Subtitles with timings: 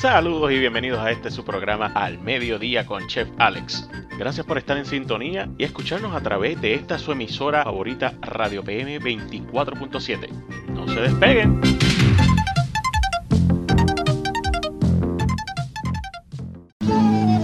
[0.00, 3.90] Saludos y bienvenidos a este su programa Al Mediodía con Chef Alex.
[4.16, 8.62] Gracias por estar en sintonía y escucharnos a través de esta su emisora favorita Radio
[8.62, 10.28] PM 24.7.
[10.68, 11.60] No se despeguen.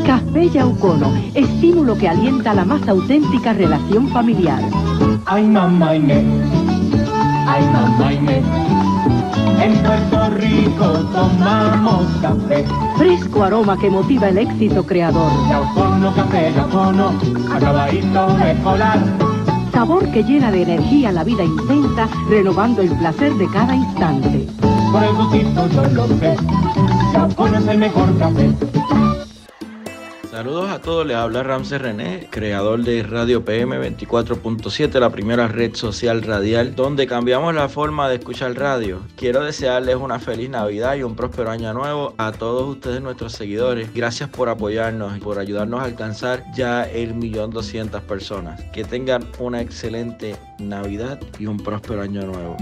[0.06, 4.62] Café Yaucono, estímulo que alienta la más auténtica relación familiar.
[5.26, 6.24] Ay, mamá Inés.
[7.48, 8.73] Ay, mamá Inés.
[9.60, 12.64] En Puerto Rico tomamos café.
[12.96, 15.30] Fresco aroma que motiva el éxito creador.
[15.48, 17.12] Yaucono, café, Yaucono.
[17.52, 18.98] Acabadito de colar.
[19.72, 24.46] Sabor que llena de energía la vida intensa, renovando el placer de cada instante.
[24.92, 26.36] Por el gustito yo lo sé.
[27.12, 28.50] Yaucono es el mejor café.
[30.34, 35.76] Saludos a todos, les habla Ramses René, creador de Radio PM 24.7, la primera red
[35.76, 39.02] social radial donde cambiamos la forma de escuchar radio.
[39.14, 43.94] Quiero desearles una feliz Navidad y un próspero año nuevo a todos ustedes, nuestros seguidores.
[43.94, 48.60] Gracias por apoyarnos y por ayudarnos a alcanzar ya el millón doscientas personas.
[48.72, 52.56] Que tengan una excelente Navidad y un próspero año nuevo.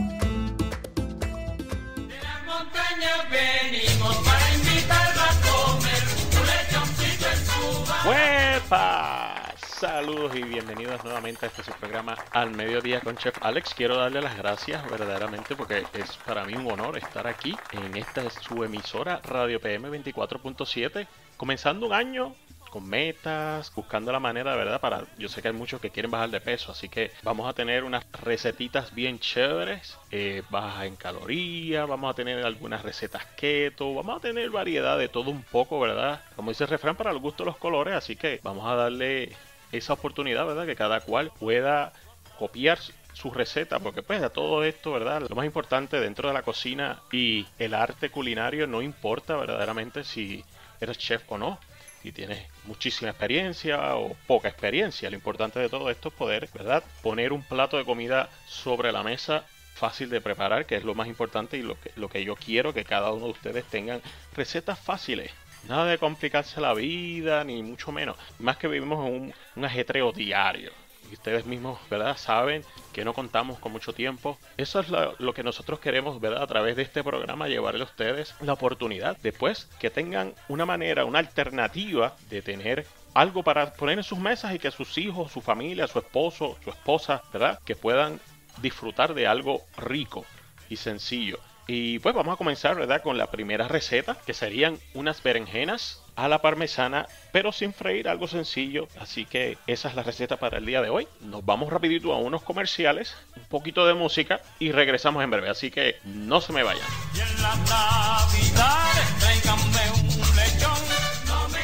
[8.73, 13.75] Saludos y bienvenidos nuevamente a este su programa Al Mediodía con Chef Alex.
[13.75, 18.31] Quiero darle las gracias verdaderamente porque es para mí un honor estar aquí en esta
[18.31, 21.07] su emisora Radio PM 24.7,
[21.37, 22.35] comenzando un año
[22.73, 25.05] con metas, buscando la manera, de verdad, para...
[25.19, 27.85] Yo sé que hay muchos que quieren bajar de peso, así que vamos a tener
[27.85, 34.17] unas recetitas bien chéveres, eh, bajas en calorías, vamos a tener algunas recetas keto, vamos
[34.17, 36.23] a tener variedad de todo un poco, ¿verdad?
[36.35, 39.37] Como dice el refrán, para el gusto de los colores, así que vamos a darle
[39.71, 40.65] esa oportunidad, ¿verdad?
[40.65, 41.93] Que cada cual pueda
[42.39, 42.79] copiar
[43.13, 45.27] su receta, porque pues a todo esto, ¿verdad?
[45.29, 50.43] Lo más importante dentro de la cocina y el arte culinario no importa verdaderamente si
[50.81, 51.59] eres chef o no
[52.03, 55.09] si tienes muchísima experiencia o poca experiencia.
[55.09, 56.83] Lo importante de todo esto es poder, ¿verdad?
[57.03, 61.09] Poner un plato de comida sobre la mesa fácil de preparar, que es lo más
[61.09, 61.77] importante y lo
[62.09, 64.03] que, yo quiero que cada uno de ustedes tengan
[64.37, 65.31] recetas fáciles.
[65.69, 68.17] Nada de complicarse la vida, ni mucho menos.
[68.41, 70.73] Más que vivimos en un, un ajetreo diario.
[71.13, 72.17] Ustedes mismos, ¿verdad?
[72.17, 74.39] Saben que no contamos con mucho tiempo.
[74.57, 76.43] Eso es lo, lo, que nosotros queremos, ¿verdad?
[76.43, 81.05] A través de este programa llevarle a ustedes la oportunidad después que tengan una manera,
[81.05, 85.41] una alternativa de tener algo para poner en sus mesas y que sus hijos, su
[85.41, 87.61] familia, su esposo, su esposa, ¿verdad?
[87.65, 88.21] Que puedan
[88.61, 90.25] disfrutar de algo rico
[90.69, 91.39] y sencillo.
[91.67, 93.03] Y pues vamos a comenzar, ¿verdad?
[93.03, 98.29] Con la primera receta, que serían unas berenjenas a la parmesana, pero sin freír, algo
[98.29, 98.89] sencillo.
[98.99, 101.09] Así que esa es la receta para el día de hoy.
[101.21, 105.49] Nos vamos rapidito a unos comerciales, un poquito de música y regresamos en breve.
[105.49, 106.87] Así que no se me vayan.
[107.15, 110.83] Y en navidades tráiganme un lechón.
[111.27, 111.63] No me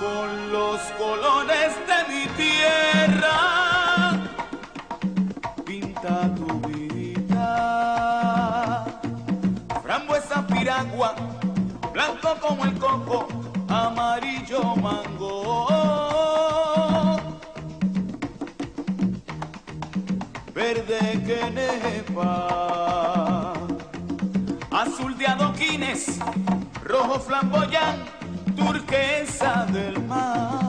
[0.00, 2.97] con los colores de mi tierra.
[10.78, 11.14] Piragua,
[11.92, 13.28] blanco como el coco,
[13.68, 15.66] amarillo mango.
[20.54, 22.34] Verde que nepa
[24.70, 26.18] azul de adoquines,
[26.84, 27.96] rojo flamboyán,
[28.56, 30.67] turquesa del mar.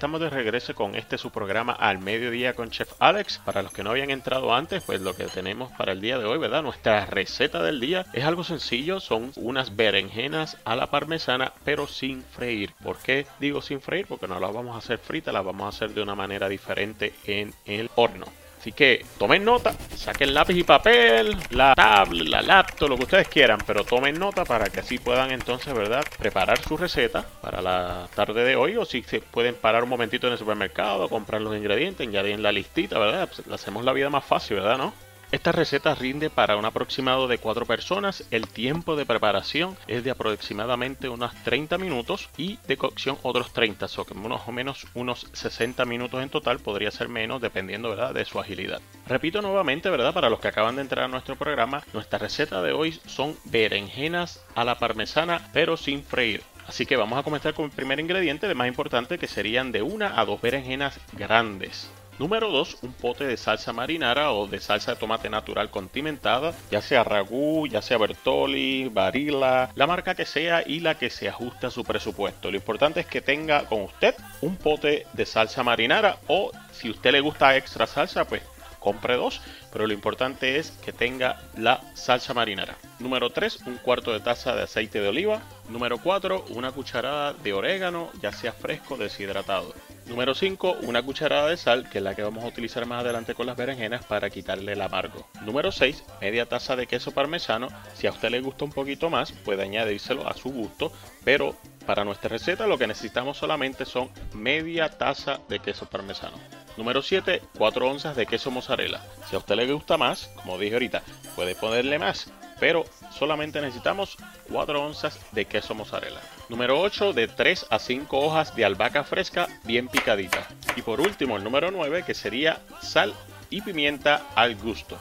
[0.00, 3.36] Estamos de regreso con este su programa al mediodía con Chef Alex.
[3.44, 6.24] Para los que no habían entrado antes, pues lo que tenemos para el día de
[6.24, 6.62] hoy, ¿verdad?
[6.62, 12.22] Nuestra receta del día es algo sencillo, son unas berenjenas a la parmesana, pero sin
[12.22, 12.72] freír.
[12.82, 14.06] ¿Por qué digo sin freír?
[14.06, 17.12] Porque no las vamos a hacer fritas, las vamos a hacer de una manera diferente
[17.26, 18.24] en el horno.
[18.60, 23.28] Así que tomen nota, saquen lápiz y papel, la tablet, la laptop, lo que ustedes
[23.28, 26.04] quieran, pero tomen nota para que así puedan entonces, ¿verdad?
[26.18, 30.26] Preparar su receta para la tarde de hoy o si se pueden parar un momentito
[30.26, 33.30] en el supermercado, comprar los ingredientes, añadir en la listita, ¿verdad?
[33.34, 34.76] Pues hacemos la vida más fácil, ¿verdad?
[34.76, 34.92] ¿No?
[35.32, 38.24] Esta receta rinde para un aproximado de 4 personas.
[38.32, 43.86] El tiempo de preparación es de aproximadamente unos 30 minutos y de cocción otros 30,
[43.96, 48.12] o que más o menos unos 60 minutos en total, podría ser menos dependiendo ¿verdad?
[48.12, 48.80] de su agilidad.
[49.06, 50.12] Repito nuevamente, ¿verdad?
[50.12, 54.44] Para los que acaban de entrar a nuestro programa, nuestra receta de hoy son berenjenas
[54.56, 56.42] a la parmesana, pero sin freír.
[56.66, 59.82] Así que vamos a comenzar con el primer ingrediente, el más importante, que serían de
[59.82, 61.88] una a dos berenjenas grandes.
[62.20, 66.82] Número 2, un pote de salsa marinara o de salsa de tomate natural condimentada, ya
[66.82, 71.68] sea ragú, ya sea Bertoli, Barilla, la marca que sea y la que se ajuste
[71.68, 72.50] a su presupuesto.
[72.50, 76.90] Lo importante es que tenga con usted un pote de salsa marinara o si a
[76.90, 78.42] usted le gusta extra salsa, pues
[78.80, 79.40] compre dos,
[79.72, 82.76] pero lo importante es que tenga la salsa marinara.
[82.98, 85.40] Número 3, un cuarto de taza de aceite de oliva.
[85.70, 89.72] Número 4, una cucharada de orégano, ya sea fresco deshidratado.
[90.10, 93.36] Número 5, una cucharada de sal, que es la que vamos a utilizar más adelante
[93.36, 95.28] con las berenjenas para quitarle el amargo.
[95.42, 97.68] Número 6, media taza de queso parmesano.
[97.94, 100.92] Si a usted le gusta un poquito más, puede añadírselo a su gusto,
[101.22, 101.54] pero
[101.86, 106.38] para nuestra receta lo que necesitamos solamente son media taza de queso parmesano.
[106.76, 109.04] Número 7, 4 onzas de queso mozzarella.
[109.28, 111.02] Si a usted le gusta más, como dije ahorita,
[111.36, 114.16] puede ponerle más, pero solamente necesitamos
[114.50, 116.20] 4 onzas de queso mozzarella.
[116.48, 120.46] Número 8, de 3 a 5 hojas de albahaca fresca bien picadita.
[120.76, 123.14] Y por último, el número 9, que sería sal
[123.48, 124.96] y pimienta al gusto.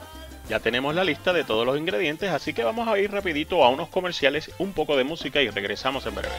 [0.50, 3.70] Ya tenemos la lista de todos los ingredientes, así que vamos a ir rapidito a
[3.70, 6.36] unos comerciales, un poco de música y regresamos en breve.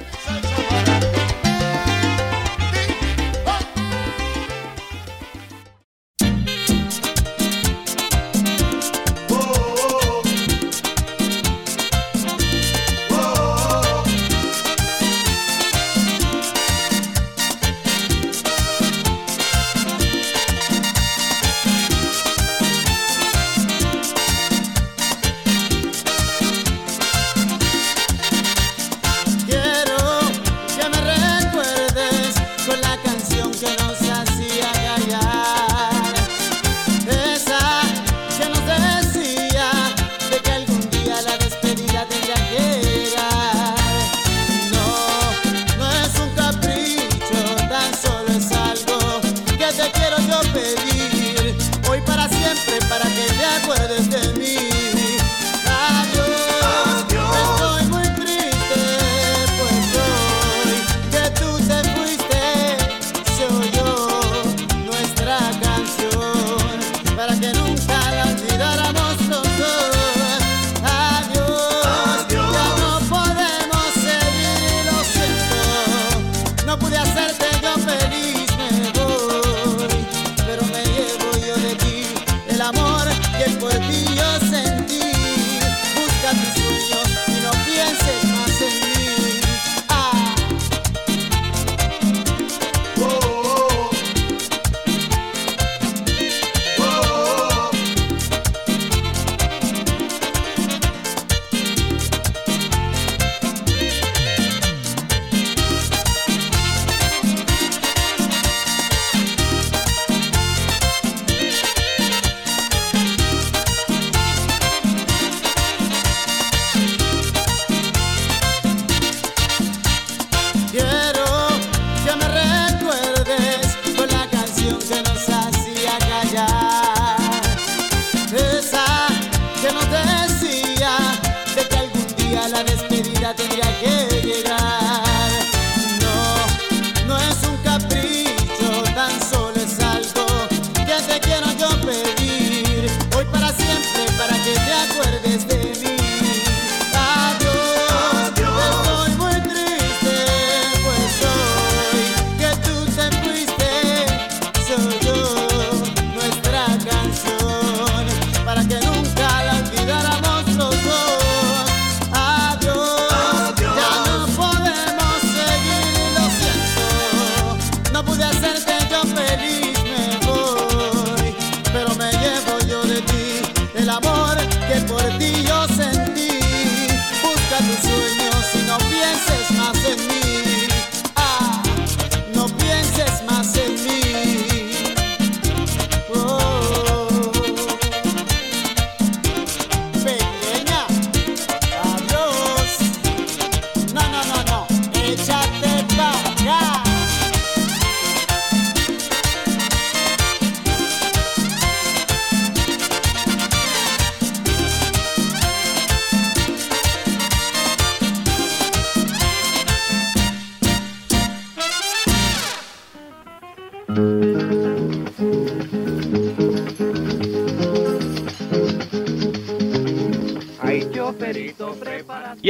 [133.35, 134.10] Tendría que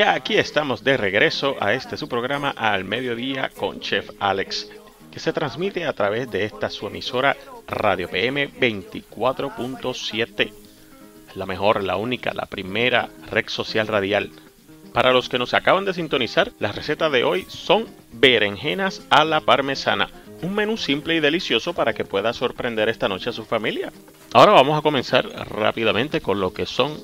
[0.00, 4.70] Y aquí estamos de regreso a este su programa al mediodía con Chef Alex,
[5.12, 7.36] que se transmite a través de esta su emisora
[7.68, 10.52] Radio PM 24.7.
[11.34, 14.30] La mejor, la única, la primera red social radial.
[14.94, 19.42] Para los que nos acaban de sintonizar, las recetas de hoy son berenjenas a la
[19.42, 20.08] parmesana.
[20.40, 23.92] Un menú simple y delicioso para que pueda sorprender esta noche a su familia.
[24.32, 26.96] Ahora vamos a comenzar rápidamente con lo que son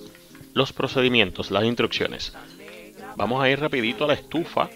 [0.55, 2.33] los procedimientos, las instrucciones.
[3.17, 4.69] Vamos a ir rapidito a la estufa.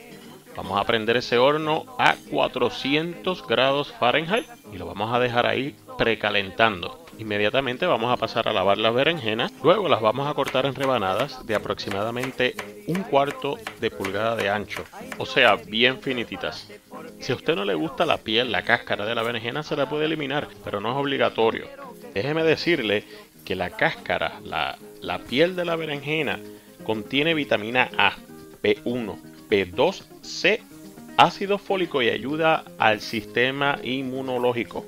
[0.57, 5.77] Vamos a prender ese horno a 400 grados Fahrenheit y lo vamos a dejar ahí
[5.97, 7.05] precalentando.
[7.19, 11.47] Inmediatamente vamos a pasar a lavar las berenjenas, luego las vamos a cortar en rebanadas
[11.47, 12.55] de aproximadamente
[12.87, 14.85] un cuarto de pulgada de ancho,
[15.19, 16.71] o sea, bien finititas.
[17.21, 19.87] Si a usted no le gusta la piel, la cáscara de la berenjena se la
[19.87, 21.67] puede eliminar, pero no es obligatorio.
[22.15, 23.05] Déjeme decirle
[23.45, 26.41] que la cáscara, la, la piel de la berenjena,
[26.85, 28.15] contiene vitamina A,
[28.63, 29.17] B1,
[29.49, 30.63] B2, C,
[31.17, 34.87] ácido fólico y ayuda al sistema inmunológico.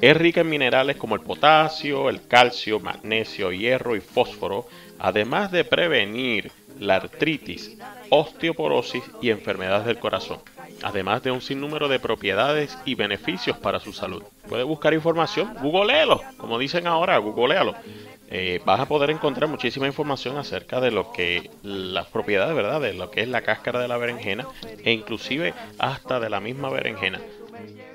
[0.00, 4.66] Es rica en minerales como el potasio, el calcio, magnesio, hierro y fósforo,
[4.98, 7.78] además de prevenir la artritis,
[8.10, 10.40] osteoporosis y enfermedades del corazón,
[10.82, 14.22] además de un sinnúmero de propiedades y beneficios para su salud.
[14.48, 17.74] Puede buscar información, googleelo, como dicen ahora, googlealo.
[18.28, 22.80] Eh, vas a poder encontrar muchísima información acerca de lo que las propiedades, ¿verdad?
[22.80, 24.46] De lo que es la cáscara de la berenjena
[24.84, 27.20] e inclusive hasta de la misma berenjena.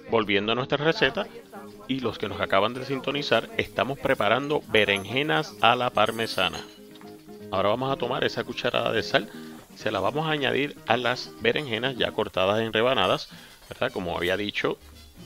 [0.10, 1.28] Volviendo a nuestra receta,
[1.88, 6.60] y los que nos acaban de sintonizar, estamos preparando berenjenas a la parmesana.
[7.52, 9.30] Ahora vamos a tomar esa cucharada de sal,
[9.76, 13.28] se la vamos a añadir a las berenjenas ya cortadas en rebanadas,
[13.68, 13.92] ¿verdad?
[13.92, 14.78] Como había dicho,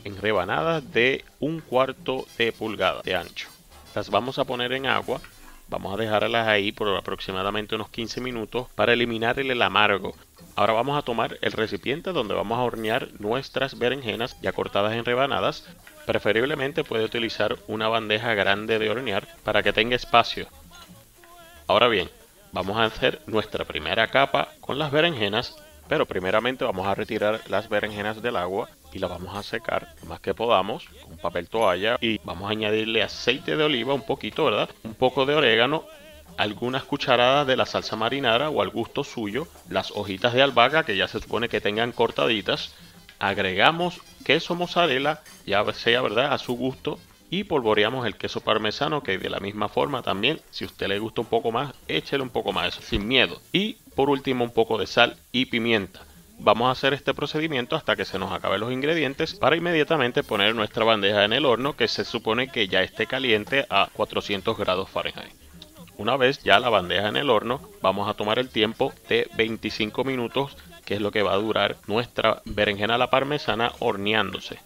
[0.03, 3.54] en rebanadas de un cuarto de pulgada de ancho.
[3.95, 5.21] Las vamos a poner en agua,
[5.69, 10.13] vamos a dejarlas ahí por aproximadamente unos 15 minutos para eliminar el amargo.
[10.57, 15.05] Ahora vamos a tomar el recipiente donde vamos a hornear nuestras berenjenas ya cortadas en
[15.05, 15.65] rebanadas.
[16.05, 20.47] Preferiblemente puede utilizar una bandeja grande de hornear para que tenga espacio.
[21.65, 22.09] Ahora bien,
[22.51, 25.55] vamos a hacer nuestra primera capa con las berenjenas,
[25.87, 30.07] pero primeramente vamos a retirar las berenjenas del agua y las vamos a secar lo
[30.07, 34.45] más que podamos con papel toalla y vamos a añadirle aceite de oliva un poquito,
[34.45, 34.69] ¿verdad?
[34.83, 35.83] Un poco de orégano,
[36.37, 40.95] algunas cucharadas de la salsa marinara o al gusto suyo, las hojitas de albahaca que
[40.95, 42.73] ya se supone que tengan cortaditas,
[43.19, 46.31] agregamos queso mozzarella, ya sea, ¿verdad?
[46.31, 46.97] A su gusto
[47.29, 50.99] y polvoreamos el queso parmesano que de la misma forma también si a usted le
[50.99, 54.77] gusta un poco más échele un poco más sin miedo y por último un poco
[54.77, 56.01] de sal y pimienta
[56.39, 60.55] vamos a hacer este procedimiento hasta que se nos acaben los ingredientes para inmediatamente poner
[60.55, 64.89] nuestra bandeja en el horno que se supone que ya esté caliente a 400 grados
[64.89, 65.33] Fahrenheit.
[65.97, 70.03] Una vez ya la bandeja en el horno vamos a tomar el tiempo de 25
[70.03, 74.59] minutos que es lo que va a durar nuestra berenjena a la parmesana horneándose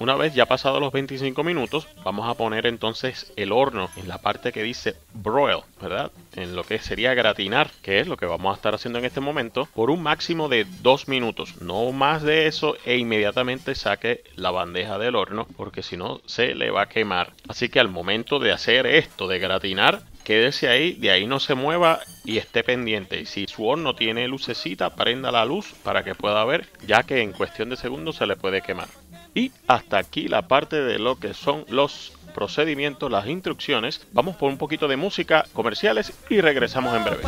[0.00, 4.18] una vez ya pasados los 25 minutos, vamos a poner entonces el horno en la
[4.18, 6.12] parte que dice broil, ¿verdad?
[6.34, 9.20] En lo que sería gratinar, que es lo que vamos a estar haciendo en este
[9.20, 11.60] momento, por un máximo de 2 minutos.
[11.60, 16.54] No más de eso e inmediatamente saque la bandeja del horno, porque si no se
[16.54, 17.32] le va a quemar.
[17.48, 21.54] Así que al momento de hacer esto, de gratinar, quédese ahí, de ahí no se
[21.54, 23.20] mueva y esté pendiente.
[23.20, 27.22] Y si su horno tiene lucecita, prenda la luz para que pueda ver, ya que
[27.22, 28.88] en cuestión de segundos se le puede quemar.
[29.34, 34.06] Y hasta aquí la parte de lo que son los procedimientos, las instrucciones.
[34.12, 37.22] Vamos por un poquito de música, comerciales y regresamos en breve.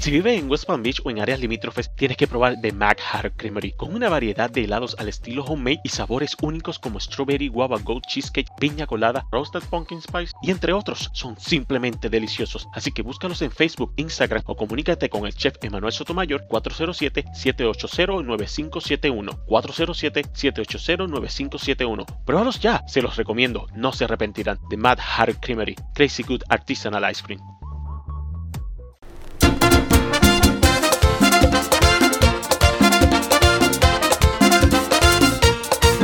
[0.00, 2.98] Si vives en West Palm Beach o en áreas limítrofes, tienes que probar The Mac
[3.12, 7.48] Hatter Creamery, con una variedad de helados al estilo homemade y sabores únicos como strawberry,
[7.48, 11.10] guava, gold cheesecake, piña colada, roasted pumpkin spice y entre otros.
[11.12, 15.92] Son simplemente deliciosos, así que búscalos en Facebook, Instagram o comunícate con el chef Emanuel
[15.92, 19.38] Sotomayor 407-780-9571.
[19.46, 22.06] 407-780-9571.
[22.24, 24.58] Pruébalos ya, se los recomiendo, no se arrepentirán.
[24.70, 27.59] The Mad Hatter Creamery, Crazy Good Artisanal Ice Cream.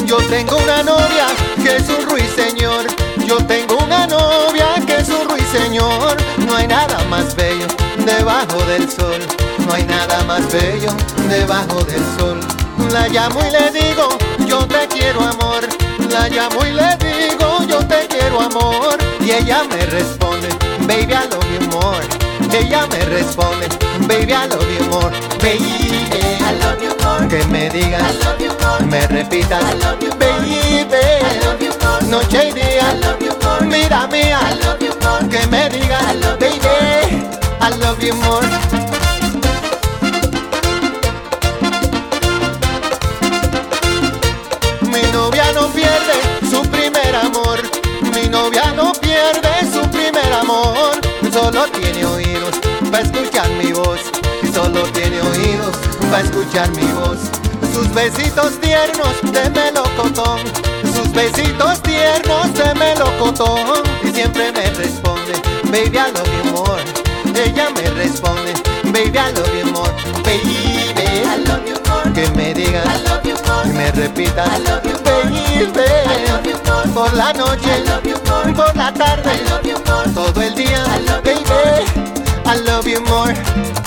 [0.06, 1.26] Yo tengo una novia
[1.62, 2.86] que es un ruiseñor.
[3.26, 6.16] Yo tengo una novia que es un ruiseñor.
[6.38, 7.66] No hay nada más bello
[8.04, 9.20] debajo del sol.
[9.66, 10.92] No hay nada más bello
[11.28, 12.38] debajo del sol.
[12.92, 15.66] La llamo y le digo, yo te quiero amor.
[16.08, 18.96] La llamo y le digo, yo te quiero amor.
[19.20, 20.48] Y ella me responde,
[20.86, 22.26] baby, I love you more.
[22.52, 23.68] Ella me responde,
[24.08, 25.10] baby, I love you more.
[25.40, 26.08] Baby,
[26.40, 27.28] I love you more.
[27.28, 28.80] Que me digas, I love you more.
[28.86, 30.18] Me repitas, I love you more.
[30.18, 32.02] Baby, I love you more.
[32.10, 33.66] Noche y día, I love you more.
[33.66, 35.28] Mira mía, I love you more.
[35.28, 37.26] Que me digas, I love baby,
[37.60, 38.46] I love you more.
[44.82, 46.14] Mi novia no pierde
[46.50, 47.60] su primer amor.
[48.14, 50.96] Mi novia no pierde su primer amor.
[51.32, 52.15] Solo tiene oídos
[54.76, 55.76] Y solo tiene oídos
[56.10, 57.18] para escuchar mi voz.
[57.72, 60.40] Sus besitos tiernos de melocotón.
[60.94, 63.82] Sus besitos tiernos de melocotón.
[64.02, 65.32] Y siempre me responde,
[65.64, 66.82] baby, I love you more.
[67.34, 68.52] Ella me responde,
[68.92, 69.90] baby, I love you more.
[70.24, 70.84] Baby,
[71.24, 72.12] I love you more.
[72.12, 73.62] Que me digas, I love you more.
[73.62, 75.86] Que me repitas, I love you baby.
[76.06, 76.88] I love you more.
[76.92, 78.52] Por la noche, I love you more.
[78.52, 80.10] Por la tarde, I love you more.
[80.12, 81.40] Todo el día, I love baby.
[81.40, 82.16] You more.
[82.46, 83.85] I love you more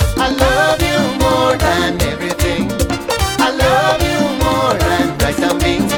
[4.77, 5.93] than rice and beans.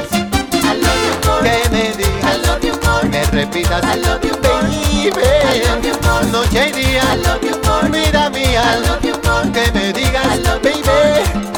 [0.54, 1.42] I love you more.
[1.42, 3.04] Que me digas, I love you more.
[3.10, 5.10] Me repitas, I love you baby.
[5.10, 6.24] I love you more.
[6.30, 7.88] Noche y día, I love you more.
[7.90, 9.50] Vida mía, I love you more.
[9.52, 10.82] Que me digas, I love baby.
[10.84, 11.51] I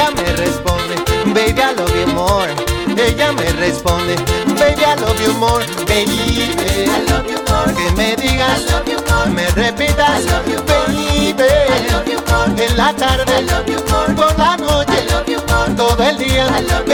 [0.00, 0.94] ella me responde,
[1.34, 2.48] baby, I love you more.
[2.96, 4.16] Ella me responde,
[4.58, 5.60] baby, I love you more.
[5.86, 6.48] Baby,
[6.88, 7.72] I love you more.
[7.74, 9.26] Que me digas, I love you more.
[9.26, 11.42] Me repitas, I love you baby.
[11.42, 12.64] I love you more.
[12.64, 14.14] En la tarde, I love you more.
[14.14, 15.76] Por la noche, I love you more.
[15.76, 16.89] Todo el día, I love baby.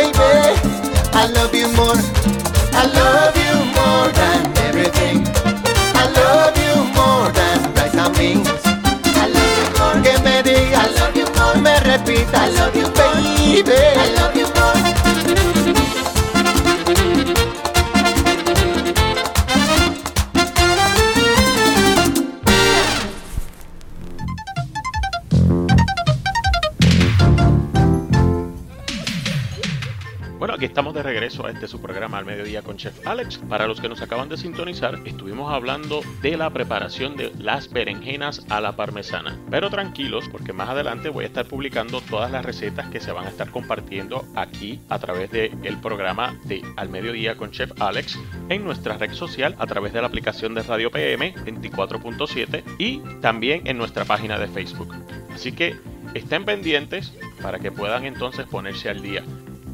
[31.60, 33.38] De este su programa al mediodía con Chef Alex.
[33.48, 38.44] Para los que nos acaban de sintonizar, estuvimos hablando de la preparación de las berenjenas
[38.50, 39.38] a la parmesana.
[39.50, 43.26] Pero tranquilos, porque más adelante voy a estar publicando todas las recetas que se van
[43.26, 48.64] a estar compartiendo aquí a través del programa de Al mediodía con Chef Alex en
[48.64, 53.78] nuestra red social a través de la aplicación de Radio PM 24.7 y también en
[53.78, 54.94] nuestra página de Facebook.
[55.32, 55.76] Así que
[56.14, 59.22] estén pendientes para que puedan entonces ponerse al día.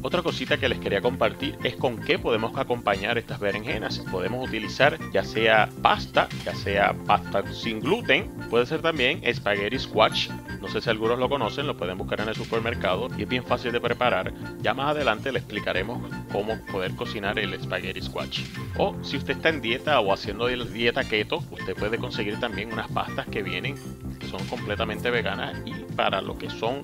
[0.05, 3.99] Otra cosita que les quería compartir es con qué podemos acompañar estas berenjenas.
[4.11, 10.29] Podemos utilizar ya sea pasta, ya sea pasta sin gluten, puede ser también spaghetti squash.
[10.61, 13.45] No sé si algunos lo conocen, lo pueden buscar en el supermercado y es bien
[13.45, 14.33] fácil de preparar.
[14.61, 16.01] Ya más adelante les explicaremos
[16.33, 18.43] cómo poder cocinar el spaghetti squash.
[18.77, 22.91] O si usted está en dieta o haciendo dieta keto, usted puede conseguir también unas
[22.91, 23.75] pastas que vienen
[24.19, 26.83] que son completamente veganas y para lo que son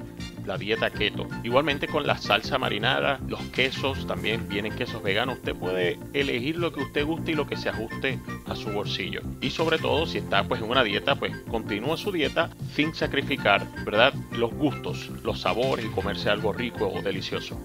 [0.49, 1.27] la dieta keto.
[1.43, 5.37] Igualmente con la salsa marinada, los quesos, también vienen quesos veganos.
[5.37, 9.21] Usted puede elegir lo que usted guste y lo que se ajuste a su bolsillo.
[9.41, 13.63] Y sobre todo si está pues en una dieta, pues continúe su dieta sin sacrificar,
[13.85, 14.11] ¿verdad?
[14.31, 17.55] Los gustos, los sabores y comerse algo rico o delicioso.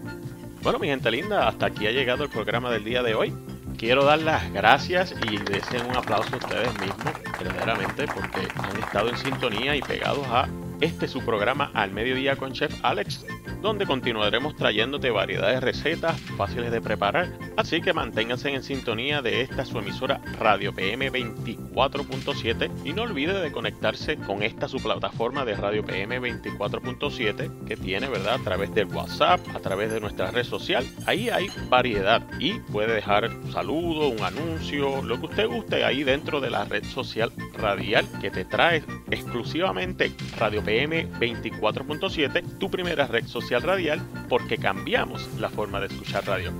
[0.61, 3.33] Bueno, mi gente linda, hasta aquí ha llegado el programa del día de hoy.
[3.79, 9.09] Quiero dar las gracias y deseen un aplauso a ustedes mismos, verdaderamente, porque han estado
[9.09, 10.47] en sintonía y pegados a
[10.81, 13.25] este su programa Al Mediodía con Chef Alex,
[13.65, 17.31] donde continuaremos trayéndote variedad de recetas fáciles de preparar.
[17.57, 23.41] Así que manténganse en sintonía de esta su emisora Radio PM 24.7 y no olvide
[23.41, 28.35] de conectarse con esta su plataforma de Radio PM 24.7 que tiene, ¿verdad?
[28.35, 30.87] A través del WhatsApp, a través de nuestra red social.
[31.07, 36.05] Ahí hay variedad y puede dejar un saludo, un anuncio, lo que usted guste ahí
[36.05, 43.07] dentro de la red social radial que te trae exclusivamente Radio PM 24.7, tu primera
[43.07, 46.53] red social radial, porque cambiamos la forma de escuchar radio.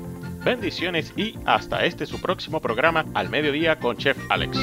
[0.45, 4.59] Bendiciones y hasta este su próximo programa al mediodía con Chef Alex.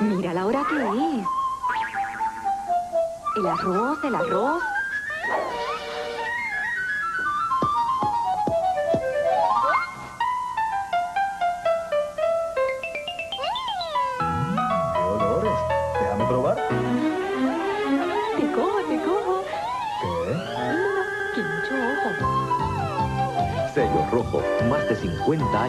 [0.00, 1.26] Mira la hora que es.
[3.36, 4.62] El arroz, el arroz.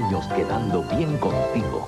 [0.06, 1.88] Años quedando bien contigo.